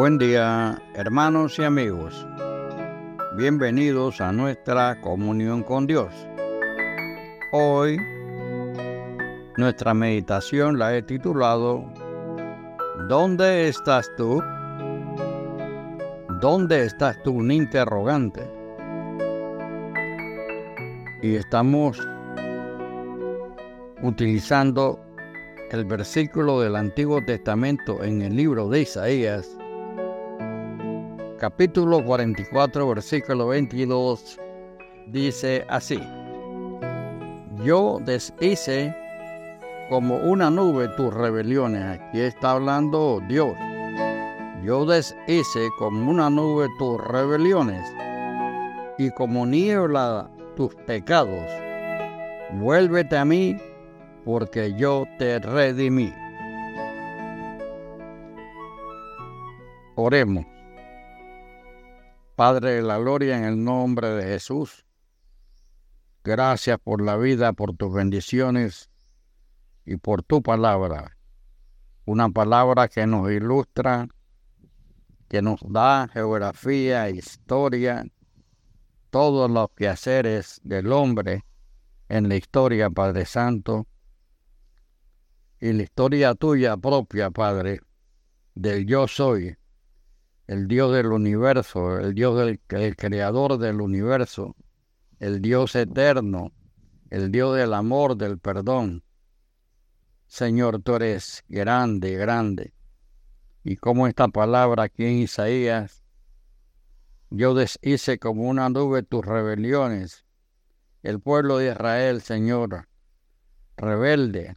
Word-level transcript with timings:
Buen 0.00 0.16
día, 0.16 0.80
hermanos 0.94 1.58
y 1.58 1.62
amigos. 1.62 2.26
Bienvenidos 3.36 4.22
a 4.22 4.32
nuestra 4.32 4.98
comunión 5.02 5.62
con 5.62 5.86
Dios. 5.86 6.14
Hoy 7.52 7.98
nuestra 9.58 9.92
meditación 9.92 10.78
la 10.78 10.96
he 10.96 11.02
titulado 11.02 11.84
¿Dónde 13.10 13.68
estás 13.68 14.10
tú? 14.16 14.42
¿Dónde 16.40 16.86
estás 16.86 17.22
tú? 17.22 17.32
Un 17.32 17.50
interrogante. 17.50 18.50
Y 21.20 21.34
estamos 21.34 22.00
utilizando 24.00 24.98
el 25.70 25.84
versículo 25.84 26.58
del 26.62 26.76
Antiguo 26.76 27.22
Testamento 27.22 28.02
en 28.02 28.22
el 28.22 28.34
libro 28.34 28.70
de 28.70 28.80
Isaías, 28.80 29.59
capítulo 31.40 32.04
44, 32.04 32.86
versículo 32.86 33.48
22, 33.48 34.38
dice 35.06 35.64
así, 35.70 35.98
yo 37.64 37.98
deshice 38.04 38.94
como 39.88 40.16
una 40.18 40.50
nube 40.50 40.88
tus 40.98 41.14
rebeliones. 41.14 41.82
Aquí 41.98 42.20
está 42.20 42.52
hablando 42.52 43.22
Dios. 43.26 43.56
Yo 44.62 44.84
deshice 44.84 45.70
como 45.78 46.10
una 46.10 46.28
nube 46.28 46.68
tus 46.78 47.02
rebeliones 47.02 47.90
y 48.98 49.10
como 49.12 49.46
niebla 49.46 50.30
tus 50.56 50.74
pecados. 50.74 51.50
Vuélvete 52.52 53.16
a 53.16 53.24
mí 53.24 53.56
porque 54.26 54.74
yo 54.74 55.06
te 55.18 55.38
redimí. 55.38 56.12
Oremos. 59.94 60.59
Padre 62.40 62.76
de 62.76 62.80
la 62.80 62.96
gloria, 62.96 63.36
en 63.36 63.44
el 63.44 63.62
nombre 63.62 64.08
de 64.08 64.22
Jesús, 64.22 64.86
gracias 66.24 66.78
por 66.82 67.02
la 67.02 67.18
vida, 67.18 67.52
por 67.52 67.76
tus 67.76 67.92
bendiciones 67.92 68.88
y 69.84 69.98
por 69.98 70.22
tu 70.22 70.42
palabra. 70.42 71.18
Una 72.06 72.30
palabra 72.30 72.88
que 72.88 73.06
nos 73.06 73.30
ilustra, 73.30 74.08
que 75.28 75.42
nos 75.42 75.60
da 75.70 76.08
geografía, 76.10 77.10
historia, 77.10 78.06
todos 79.10 79.50
los 79.50 79.68
quehaceres 79.76 80.62
del 80.64 80.90
hombre 80.94 81.44
en 82.08 82.30
la 82.30 82.36
historia, 82.36 82.88
Padre 82.88 83.26
Santo 83.26 83.86
y 85.60 85.74
la 85.74 85.82
historia 85.82 86.34
tuya 86.34 86.78
propia, 86.78 87.30
Padre, 87.30 87.80
del 88.54 88.86
yo 88.86 89.06
soy, 89.08 89.58
el 90.50 90.66
Dios 90.66 90.92
del 90.92 91.12
universo, 91.12 92.00
el 92.00 92.12
Dios 92.12 92.36
del 92.36 92.60
el 92.70 92.96
creador 92.96 93.56
del 93.56 93.80
universo, 93.80 94.56
el 95.20 95.40
Dios 95.40 95.76
eterno, 95.76 96.50
el 97.08 97.30
Dios 97.30 97.56
del 97.56 97.72
amor, 97.72 98.16
del 98.16 98.40
perdón. 98.40 99.04
Señor, 100.26 100.82
tú 100.82 100.96
eres 100.96 101.44
grande, 101.48 102.16
grande. 102.16 102.74
Y 103.62 103.76
como 103.76 104.08
esta 104.08 104.26
palabra 104.26 104.82
aquí 104.82 105.04
en 105.04 105.18
Isaías, 105.18 106.02
yo 107.30 107.54
deshice 107.54 108.18
como 108.18 108.48
una 108.48 108.68
nube 108.70 109.04
tus 109.04 109.24
rebeliones. 109.24 110.24
El 111.04 111.20
pueblo 111.20 111.58
de 111.58 111.70
Israel, 111.70 112.22
Señor, 112.22 112.88
rebelde, 113.76 114.56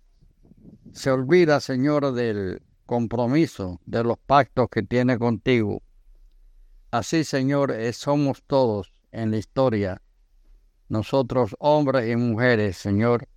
se 0.91 1.11
olvida, 1.11 1.59
Señor, 1.59 2.13
del 2.13 2.63
compromiso, 2.85 3.79
de 3.85 4.03
los 4.03 4.17
pactos 4.17 4.67
que 4.69 4.83
tiene 4.83 5.17
contigo. 5.17 5.81
Así, 6.91 7.23
Señor, 7.23 7.71
eh, 7.71 7.91
somos 7.93 8.43
todos 8.45 8.93
en 9.11 9.31
la 9.31 9.37
historia, 9.37 10.01
nosotros 10.89 11.55
hombres 11.59 12.09
y 12.09 12.15
mujeres, 12.15 12.77
Señor. 12.77 13.27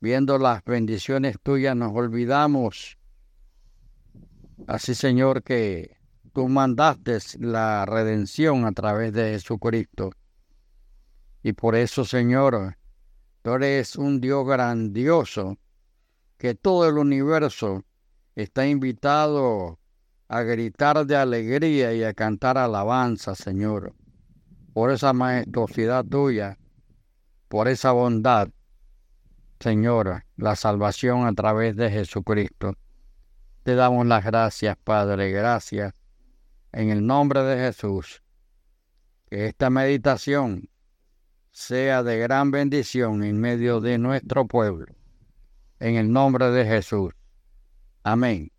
Viendo 0.00 0.38
las 0.38 0.64
bendiciones 0.64 1.36
tuyas 1.42 1.76
nos 1.76 1.92
olvidamos. 1.92 2.96
Así, 4.66 4.94
Señor, 4.94 5.42
que 5.42 5.96
tú 6.32 6.48
mandaste 6.48 7.18
la 7.38 7.84
redención 7.86 8.64
a 8.64 8.72
través 8.72 9.12
de 9.12 9.32
Jesucristo. 9.32 10.10
Y 11.42 11.52
por 11.54 11.74
eso, 11.74 12.04
Señor, 12.04 12.76
tú 13.42 13.50
eres 13.52 13.96
un 13.96 14.20
Dios 14.20 14.46
grandioso 14.46 15.58
que 16.40 16.54
todo 16.54 16.88
el 16.88 16.96
universo 16.96 17.84
está 18.34 18.66
invitado 18.66 19.78
a 20.26 20.40
gritar 20.40 21.04
de 21.04 21.14
alegría 21.14 21.92
y 21.92 22.02
a 22.02 22.14
cantar 22.14 22.56
alabanza, 22.56 23.34
Señor, 23.34 23.94
por 24.72 24.90
esa 24.90 25.12
majestuosidad 25.12 26.02
tuya, 26.02 26.56
por 27.48 27.68
esa 27.68 27.92
bondad, 27.92 28.48
Señor, 29.58 30.24
la 30.38 30.56
salvación 30.56 31.26
a 31.26 31.34
través 31.34 31.76
de 31.76 31.90
Jesucristo. 31.90 32.72
Te 33.62 33.74
damos 33.74 34.06
las 34.06 34.24
gracias, 34.24 34.78
Padre, 34.82 35.32
gracias. 35.32 35.92
En 36.72 36.88
el 36.88 37.06
nombre 37.06 37.42
de 37.42 37.66
Jesús, 37.66 38.22
que 39.28 39.44
esta 39.44 39.68
meditación 39.68 40.70
sea 41.50 42.02
de 42.02 42.16
gran 42.16 42.50
bendición 42.50 43.24
en 43.24 43.38
medio 43.38 43.82
de 43.82 43.98
nuestro 43.98 44.46
pueblo 44.46 44.99
en 45.80 45.96
el 45.96 46.12
nombre 46.12 46.50
de 46.50 46.64
Jesús. 46.64 47.12
Amén. 48.02 48.52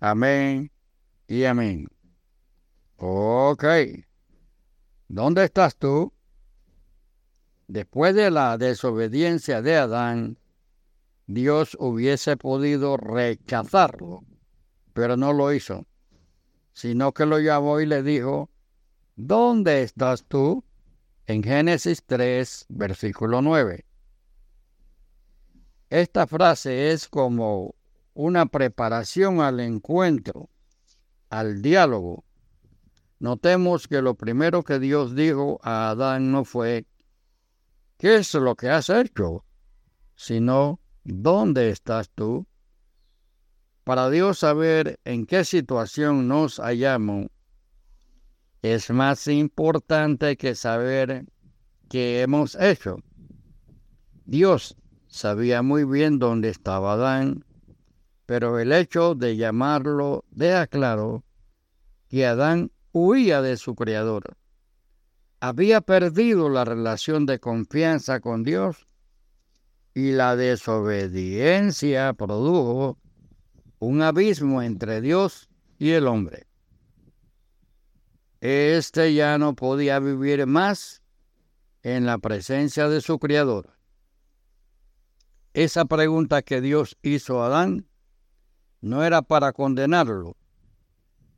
Amén 0.00 0.70
y 1.28 1.44
amén. 1.44 1.86
Ok. 2.96 3.64
¿Dónde 5.08 5.44
estás 5.44 5.76
tú? 5.76 6.12
Después 7.68 8.14
de 8.14 8.30
la 8.30 8.58
desobediencia 8.58 9.62
de 9.62 9.76
Adán, 9.76 10.38
Dios 11.26 11.76
hubiese 11.80 12.36
podido 12.36 12.96
rechazarlo, 12.96 14.24
pero 14.92 15.16
no 15.16 15.32
lo 15.32 15.52
hizo, 15.52 15.86
sino 16.72 17.12
que 17.12 17.26
lo 17.26 17.40
llamó 17.40 17.80
y 17.80 17.86
le 17.86 18.02
dijo, 18.02 18.50
¿dónde 19.16 19.82
estás 19.82 20.24
tú? 20.24 20.64
En 21.26 21.42
Génesis 21.42 22.04
3, 22.04 22.66
versículo 22.68 23.42
9. 23.42 23.85
Esta 25.90 26.26
frase 26.26 26.90
es 26.92 27.08
como 27.08 27.74
una 28.14 28.46
preparación 28.46 29.40
al 29.40 29.60
encuentro, 29.60 30.50
al 31.30 31.62
diálogo. 31.62 32.24
Notemos 33.18 33.88
que 33.88 34.02
lo 34.02 34.14
primero 34.14 34.62
que 34.62 34.78
Dios 34.78 35.14
dijo 35.14 35.58
a 35.62 35.90
Adán 35.90 36.32
no 36.32 36.44
fue, 36.44 36.86
¿qué 37.98 38.16
es 38.16 38.34
lo 38.34 38.54
que 38.56 38.68
has 38.68 38.90
hecho? 38.90 39.46
sino, 40.16 40.80
¿dónde 41.04 41.70
estás 41.70 42.10
tú? 42.10 42.46
Para 43.84 44.10
Dios 44.10 44.40
saber 44.40 44.98
en 45.04 45.26
qué 45.26 45.44
situación 45.44 46.26
nos 46.26 46.58
hallamos, 46.58 47.26
es 48.62 48.90
más 48.90 49.28
importante 49.28 50.36
que 50.36 50.56
saber 50.56 51.26
qué 51.88 52.22
hemos 52.22 52.56
hecho. 52.56 52.96
Dios 54.24 54.76
sabía 55.08 55.62
muy 55.62 55.84
bien 55.84 56.18
dónde 56.18 56.48
estaba 56.48 56.94
Adán, 56.94 57.44
pero 58.26 58.58
el 58.58 58.72
hecho 58.72 59.14
de 59.14 59.36
llamarlo 59.36 60.24
deja 60.30 60.66
claro 60.66 61.24
que 62.08 62.26
Adán 62.26 62.72
huía 62.92 63.42
de 63.42 63.56
su 63.56 63.74
Creador. 63.74 64.36
Había 65.40 65.80
perdido 65.80 66.48
la 66.48 66.64
relación 66.64 67.26
de 67.26 67.38
confianza 67.38 68.20
con 68.20 68.42
Dios 68.42 68.86
y 69.94 70.12
la 70.12 70.34
desobediencia 70.34 72.12
produjo 72.14 72.98
un 73.78 74.02
abismo 74.02 74.62
entre 74.62 75.00
Dios 75.00 75.48
y 75.78 75.90
el 75.90 76.06
hombre. 76.06 76.46
Este 78.40 79.14
ya 79.14 79.38
no 79.38 79.54
podía 79.54 79.98
vivir 79.98 80.46
más 80.46 81.02
en 81.82 82.06
la 82.06 82.18
presencia 82.18 82.88
de 82.88 83.00
su 83.00 83.18
Creador. 83.18 83.75
Esa 85.56 85.86
pregunta 85.86 86.42
que 86.42 86.60
Dios 86.60 86.98
hizo 87.00 87.42
a 87.42 87.46
Adán 87.46 87.86
no 88.82 89.04
era 89.04 89.22
para 89.22 89.54
condenarlo, 89.54 90.36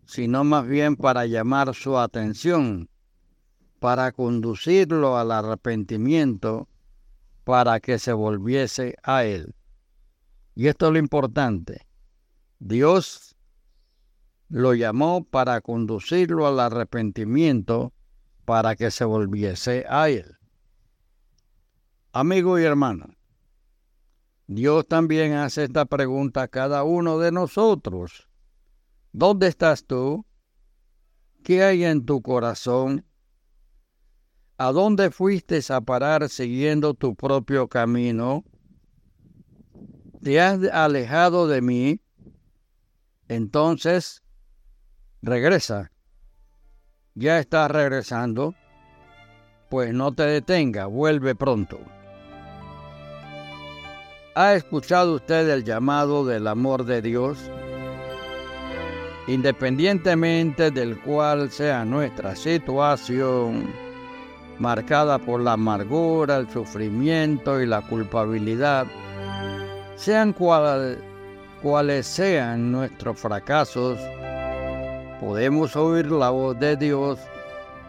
sino 0.07 0.43
más 0.43 0.67
bien 0.67 0.97
para 0.97 1.25
llamar 1.27 1.73
su 1.73 1.97
atención, 1.97 2.91
para 3.79 4.11
conducirlo 4.11 5.17
al 5.17 5.31
arrepentimiento, 5.31 6.69
para 7.45 7.79
que 7.79 8.01
se 8.01 8.13
volviese 8.13 8.97
a 9.05 9.23
él. 9.23 9.55
Y 10.57 10.67
esto 10.67 10.89
es 10.89 10.95
lo 10.95 10.99
importante. 10.99 11.87
Dios 12.59 13.37
lo 14.49 14.75
llamó 14.75 15.23
para 15.23 15.61
conducirlo 15.61 16.49
al 16.49 16.59
arrepentimiento, 16.59 17.93
para 18.45 18.75
que 18.75 18.91
se 18.91 19.05
volviese 19.05 19.87
a 19.89 20.09
él. 20.09 20.39
Amigo 22.13 22.59
y 22.59 22.65
hermano, 22.65 23.15
Dios 24.49 24.89
también 24.89 25.35
hace 25.35 25.65
esta 25.65 25.85
pregunta 25.85 26.41
a 26.41 26.49
cada 26.49 26.83
uno 26.83 27.19
de 27.19 27.31
nosotros. 27.31 28.31
¿Dónde 29.13 29.47
estás 29.47 29.85
tú? 29.85 30.25
¿Qué 31.45 31.63
hay 31.63 31.85
en 31.85 32.07
tu 32.07 32.23
corazón? 32.23 33.05
¿A 34.57 34.73
dónde 34.73 35.11
fuiste 35.11 35.61
a 35.69 35.83
parar 35.83 36.31
siguiendo 36.31 36.95
tu 36.95 37.15
propio 37.15 37.69
camino? 37.69 38.43
¿Te 40.23 40.41
has 40.41 40.63
alejado 40.73 41.47
de 41.47 41.61
mí? 41.61 42.01
Entonces, 43.29 44.23
regresa. 45.21 45.93
Ya 47.15 47.39
estás 47.39 47.71
regresando. 47.71 48.55
Pues 49.69 49.93
no 49.93 50.15
te 50.15 50.23
detenga, 50.23 50.87
vuelve 50.87 51.35
pronto. 51.35 51.79
¿Ha 54.41 54.55
escuchado 54.55 55.17
usted 55.17 55.51
el 55.51 55.65
llamado 55.65 56.25
del 56.25 56.47
amor 56.47 56.85
de 56.85 57.03
Dios? 57.03 57.39
Independientemente 59.27 60.71
del 60.71 60.97
cual 61.01 61.51
sea 61.51 61.85
nuestra 61.85 62.37
situación, 62.37 63.69
marcada 64.61 65.19
por 65.19 65.41
la 65.41 65.55
amargura, 65.55 66.37
el 66.37 66.49
sufrimiento 66.51 67.61
y 67.61 67.67
la 67.67 67.81
culpabilidad, 67.81 68.87
sean 69.97 70.33
cuales 70.33 72.07
sean 72.07 72.71
nuestros 72.71 73.19
fracasos, 73.19 73.99
podemos 75.19 75.75
oír 75.75 76.13
la 76.13 76.31
voz 76.31 76.57
de 76.61 76.77
Dios 76.77 77.19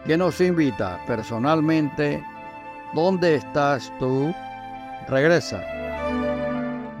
que 0.04 0.16
nos 0.16 0.40
invita 0.40 1.00
personalmente, 1.06 2.20
¿dónde 2.92 3.36
estás 3.36 3.92
tú? 4.00 4.34
Regresa. 5.06 5.89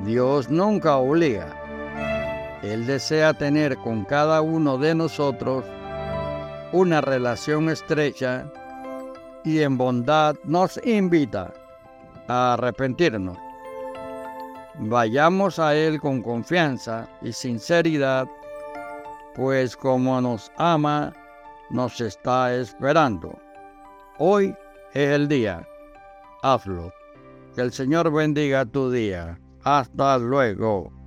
Dios 0.04 0.48
nunca 0.48 0.96
obliga. 0.96 1.48
Él 2.62 2.86
desea 2.86 3.34
tener 3.34 3.76
con 3.78 4.04
cada 4.04 4.40
uno 4.40 4.78
de 4.78 4.94
nosotros 4.94 5.64
una 6.72 7.00
relación 7.00 7.68
estrecha 7.68 8.50
y 9.44 9.60
en 9.60 9.76
bondad 9.76 10.36
nos 10.44 10.80
invita 10.84 11.52
a 12.28 12.54
arrepentirnos. 12.54 13.36
Vayamos 14.78 15.58
a 15.58 15.74
Él 15.74 16.00
con 16.00 16.22
confianza 16.22 17.08
y 17.20 17.32
sinceridad, 17.32 18.26
pues 19.34 19.76
como 19.76 20.20
nos 20.20 20.50
ama, 20.56 21.12
nos 21.70 22.00
está 22.00 22.54
esperando. 22.54 23.38
Hoy 24.18 24.54
es 24.94 25.10
el 25.10 25.28
día. 25.28 25.66
Hazlo. 26.42 26.92
Que 27.54 27.62
el 27.62 27.72
Señor 27.72 28.12
bendiga 28.12 28.64
tu 28.64 28.90
día. 28.90 29.38
Hasta 29.62 30.18
luego. 30.18 30.99